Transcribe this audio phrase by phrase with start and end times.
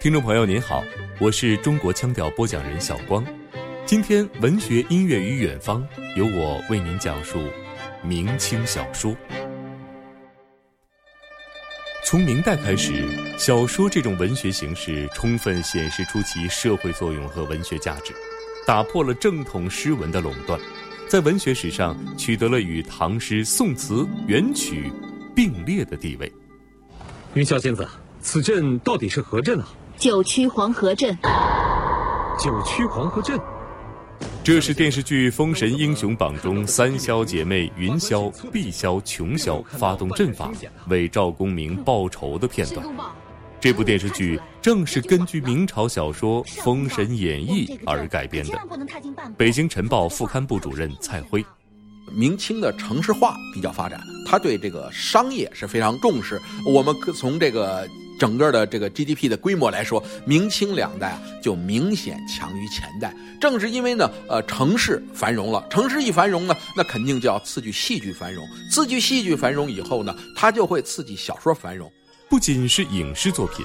[0.00, 0.84] 听众朋友您好，
[1.18, 3.24] 我是中国腔调播讲人小光。
[3.84, 7.42] 今天文学音乐与远方，由我为您讲述
[8.04, 9.12] 明清小说。
[12.04, 13.04] 从明代开始，
[13.36, 18.14] 小说这种文学形式充分显示出其社会作用和文学价值，
[18.64, 20.60] 打破了正统诗文的垄断，
[21.08, 24.92] 在文学史上取得了与唐诗、宋词、元曲
[25.34, 26.32] 并列的地位。
[27.34, 27.84] 云霄仙子，
[28.22, 29.68] 此镇到底是何镇啊？
[29.98, 31.18] 九曲黄河镇，
[32.38, 33.36] 九曲黄河镇，
[34.44, 40.52] 这是电视剧《封神英雄榜》中三霄姐妹云霄、碧霄、琼霄发动阵法
[40.86, 42.86] 为赵公明报仇的片段。
[43.58, 48.56] 这部电视剧正是根据明朝小说《封神演义》而改编的。
[49.36, 51.44] 北京晨报副刊部主任蔡辉，
[52.12, 56.40] 明清的城市化比较发展，他对这个商业是非常重视。
[56.64, 57.84] 我们从这个。
[58.18, 63.14] 整个的这个 GDP 的规模来说，明清两代啊就明显强于前代。
[63.40, 71.90] 正是因为呢，呃，城市繁荣了，城市一繁荣呢，那肯定就要刺激戏剧繁荣，刺激戏剧繁荣以后呢，它就会刺激小说繁荣。
[72.28, 73.64] 不仅是影视作品，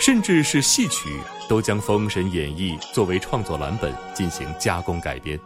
[0.00, 1.10] 甚至是戏曲，
[1.48, 5.38] 都将《封神演义》作为创作蓝本进行加工改编。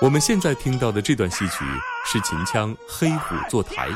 [0.00, 1.64] 我们现在听到的这段戏曲
[2.04, 3.88] 是秦腔《黑虎坐台》，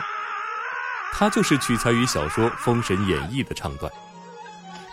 [1.13, 3.93] 它就是取材于小说《封神演义》的唱段。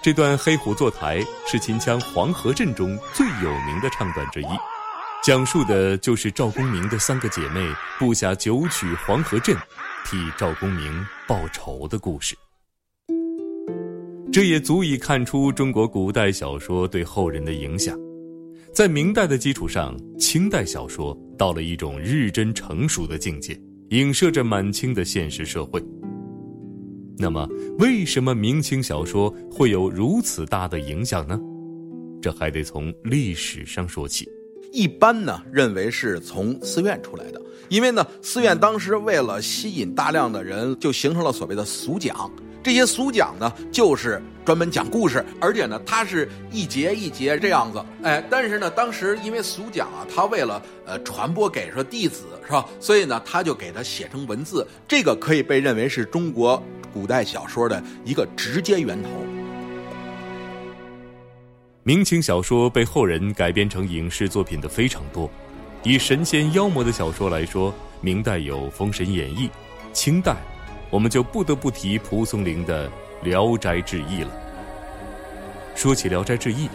[0.01, 4.47] 这段《黑虎坐台》是秦腔《黄河镇》中最有名的唱段之一，
[5.23, 9.55] 讲述的就是赵公明的三个姐妹布下九曲黄河阵，
[10.05, 12.37] 替赵公明报仇的故事。
[14.31, 17.97] 这也足以看出中国古代小说对后人的影响。
[18.75, 23.57] 在明代的基础上，清代小说到了一种日臻成熟的境界，
[23.91, 25.81] 影射着满清的现实社会。
[27.17, 27.47] 那么，
[27.79, 31.39] 为什么明清小说会有如此大的影响呢？
[32.21, 34.27] 这还得从历史上说起。
[34.73, 42.29] 一般呢，认为是从寺院出来的，因为呢，寺院当时为了吸引大量的人，就形成了所谓的俗讲。
[42.65, 56.59] 这些俗讲呢，就是专门讲故事，而且呢，它是一节一节这样子，哎，但是呢，当时因为俗讲啊，他为了呃传播给说弟子是吧，所以呢，他就给它写成文字，这个可以被认为是中国
[56.91, 59.09] 古代小说的一个直接源头。
[61.83, 65.29] 明清小说被后人改编成影视作品的非常多，
[65.83, 67.71] 以神仙妖魔的小说来说，
[68.01, 69.47] 明代有《封神演义》，
[69.93, 70.35] 清代。
[70.95, 72.89] 我们就不得不提蒲松龄的
[73.21, 74.31] 《聊斋志异》了。
[75.75, 76.67] 说起《聊斋志异》，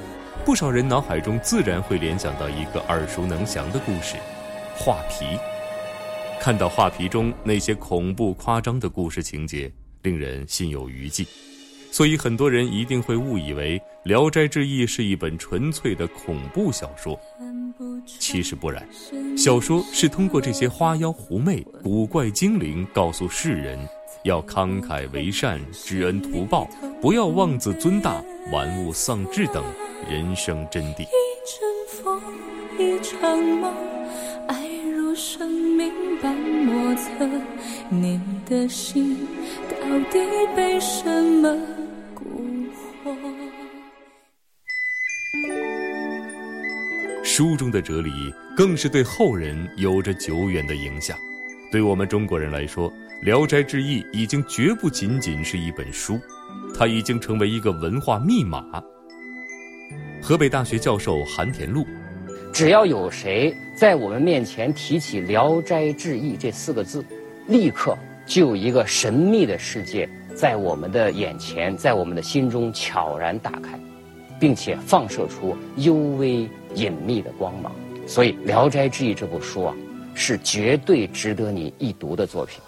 [0.44, 4.16] 不少人脑海中自然会联想到一个耳熟能详的故事——
[4.76, 5.24] 画皮。
[6.38, 9.72] 看到画皮中那些恐怖夸张的故事情节，
[10.02, 11.26] 令人心有余悸，
[11.90, 17.18] 所以很多人一定会误以为《聊斋志异》是一本纯粹的恐怖小说。
[18.06, 18.86] 其实不然，
[19.34, 23.78] 小说是通过这些花妖狐媚、古怪精灵，告诉世人。
[24.24, 26.68] 要慷慨为善，知恩图报，
[27.00, 28.22] 不要妄自尊大，
[28.52, 29.64] 玩物丧志等
[30.10, 31.02] 人生真谛。
[31.02, 31.06] 一
[31.46, 32.20] 阵风，
[32.78, 33.72] 一场梦，
[34.46, 37.26] 爱如生命般莫测。
[37.88, 39.26] 你的心
[39.70, 39.76] 到
[40.10, 40.18] 底
[40.54, 41.48] 被什么
[42.14, 42.68] 蛊
[43.02, 43.16] 惑？
[47.24, 48.10] 书中的哲理
[48.54, 51.16] 更是对后人有着久远的影响。
[51.72, 52.90] 对我们中国人来说，
[53.22, 56.18] 《聊斋志异》已经绝不仅仅是一本书，
[56.74, 58.64] 它已经成为一个文化密码。
[60.22, 61.84] 河北大学教授韩田禄，
[62.50, 67.04] 只要有谁在我们面前提起《聊斋志异》这四个字，
[67.46, 67.94] 立刻
[68.24, 73.78] 就有一个神秘的世界在我们的眼前，在我们的心中悄然打开，
[74.40, 77.70] 并且放射出幽微隐秘的光芒。
[78.06, 79.74] 所以，《聊斋志异》这部书啊。
[80.12, 82.60] 是绝对值得你一读的作品。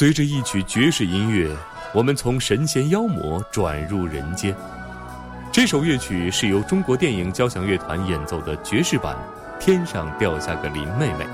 [0.00, 1.54] 随着一曲爵士音乐，
[1.92, 4.56] 我们从神仙妖魔转入人间。
[5.52, 9.14] 这首乐曲是由中国电影交响乐团演奏的爵士版
[9.62, 11.24] 《天上掉下个林妹妹》。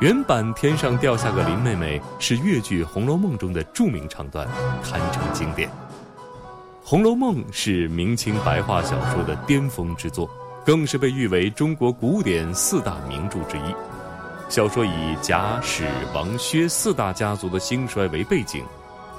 [0.00, 4.48] 原版《天上掉下个林妹妹》是越剧《红楼梦》中的著名唱段，
[4.82, 5.68] 堪称经典。
[6.82, 10.30] 《红楼梦》是明清白话小说的巅峰之作，
[10.64, 13.74] 更是被誉为中国古典四大名著之一。
[14.48, 18.64] 小说以贾、史、王、薛四大家族的兴衰为背景，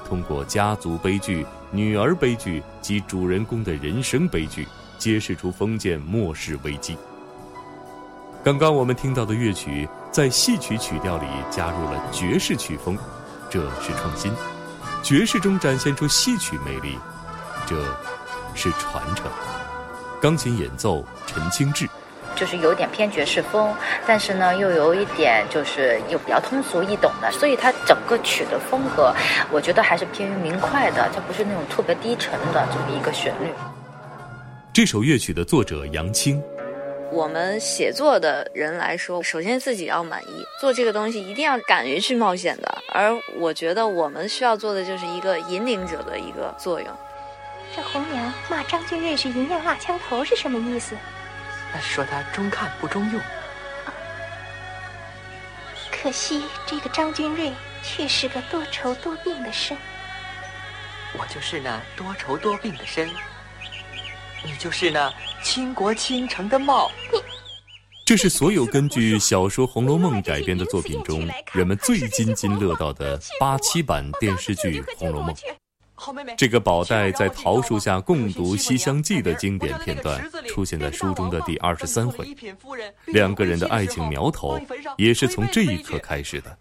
[0.08, 4.66] 通过家族悲剧女儿悲剧及主人公的人生悲剧，
[4.98, 6.98] 揭示出封建末世危机。
[8.44, 12.98] 刚刚我们听到的乐曲，在戏曲曲调里加入了爵士曲风，
[13.50, 14.32] 这是创新；
[15.04, 16.98] 爵士中展现出戏曲魅力，
[17.66, 17.76] 这
[18.54, 19.26] 是传承。
[20.22, 21.90] 钢琴演奏陈清志。
[22.36, 23.74] 就是有点偏爵士风，
[24.06, 29.14] 但是呢，又有一点就是又比较通俗易懂的，所以它整个曲的风格，
[29.52, 33.48] 我觉得还是偏于明快的，它不是那种特别低沉的这么一个旋律。
[34.74, 36.44] 这首乐曲的作者杨青，
[37.12, 42.78] 我们写作的人来说，首先自己要满意，做这个东西一定要敢于去冒险的。
[42.92, 46.90] 而我觉得我们需要做的就是一个引领者的一个作用。
[47.74, 50.96] 这红娘骂张君瑞是银样蜡枪头是什么意思？
[51.80, 53.22] 说他中看不中用，
[55.92, 57.52] 可惜这个张君瑞
[57.84, 59.78] 却是个多愁多病的身。
[61.18, 63.10] 我就是那多愁多病的身，
[64.44, 66.92] 你就是那倾国倾城的貌。
[68.06, 75.34] 这是所有根据小说《红楼梦》改编的作品中，人们最津津乐道的八七版电视剧《红楼梦》。
[76.38, 82.28] 这个宝黛在桃树下共读《西厢记》的经典片段出现在书中的第二十三回，
[83.06, 84.60] 两个人的爱情苗头
[84.98, 86.58] 也是从这一刻开始的。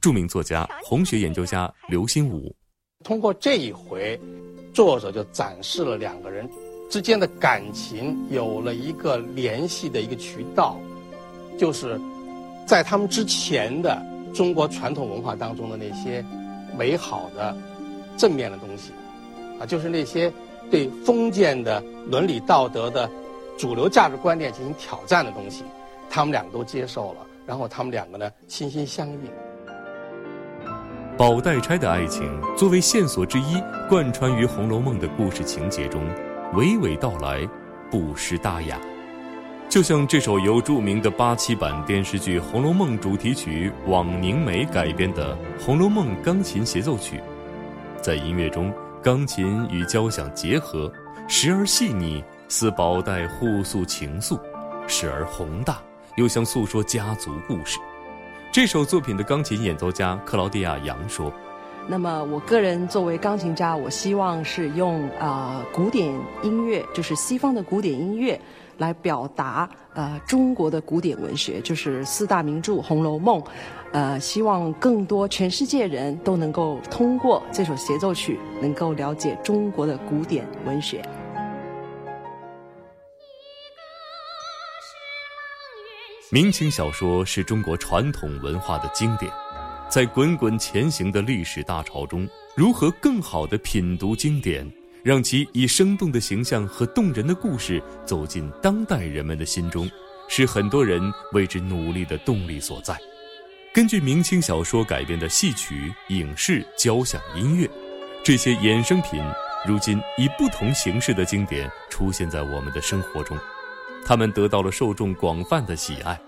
[0.00, 2.54] 著名作家、红学研究家刘心武
[3.02, 4.20] 通过这一回，
[4.74, 6.48] 作者就展示了两个人
[6.90, 10.78] 之间的感情有了一个联系的一个渠道，
[11.58, 11.98] 就是
[12.66, 16.22] 在他们之前的中国传统文化当中的那些
[16.76, 17.56] 美好的。
[18.16, 18.92] 正面的东西，
[19.60, 20.32] 啊，就是那些
[20.70, 23.08] 对封建的伦理道德的
[23.58, 25.64] 主流价值观念进行挑战的东西，
[26.08, 29.20] 他们两个都接受了，然后他们两个呢心心相印。
[31.16, 36.02] 宝黛钗的爱情作为线索之一，贯穿于《红楼梦》的故事情节中，
[36.54, 37.48] 娓娓道来，
[37.90, 38.78] 不失大雅。
[39.68, 47.18] 就像这首由著名的八七版电视剧《红楼梦》主题曲《枉凝眉》改编的《红楼梦》钢琴协奏曲。
[48.06, 48.72] 在音乐中，
[49.02, 50.88] 钢琴与交响结合，
[51.26, 54.38] 时而细腻，似宝黛互诉情愫；
[54.86, 55.82] 时而宏大，
[56.16, 57.80] 又像诉说家族故事。
[58.52, 61.32] 这首作品的钢琴演奏家克劳迪亚·杨说
[61.88, 66.12] ：“那么，我个人作为钢琴家，我希望是用啊古典
[66.42, 68.40] 音乐，就是西方的古典音乐。”
[68.78, 73.40] 来表达呃中国的古典文学，就是四大名著《红楼梦》，
[73.90, 81.02] 呃，希望更多全世界人都能够通过这首协奏曲，能够了解中国的古典文学。
[86.30, 89.32] 明清小说是中国传统文化的经典，
[89.88, 94.70] 在滚滚前行的历史大潮中，如何更好的品读经典？
[95.02, 99.88] 让其以生动的形象和动人的故事走进当代人们的心中，
[100.28, 101.00] 是很多人
[101.32, 102.98] 为之努力的动力所在。
[103.72, 107.70] 根据明清小说改编的戏曲、影视、交响音乐，
[108.24, 109.22] 这些衍生品
[109.64, 113.38] 如今以不同形式的经典出现在我们的生活中，
[114.04, 116.20] 他们得到了受众广泛的喜爱。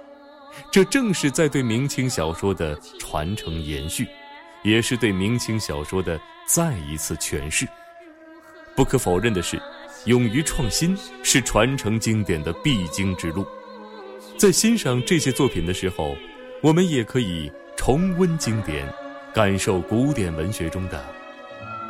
[0.70, 4.06] 这正是在对明清小说的传承延续，
[4.62, 7.66] 也是对明清小说的再一次诠释。
[8.76, 9.60] 不可否认的是，
[10.04, 13.46] 勇于创新是传承经典的必经之路。
[14.36, 16.16] 在欣赏这些作品的时候，
[16.62, 18.86] 我们也可以重温经典，
[19.34, 21.04] 感受古典文学中的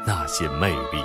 [0.07, 1.03] 那些魅力。